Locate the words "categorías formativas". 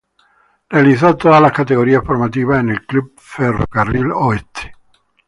1.51-2.61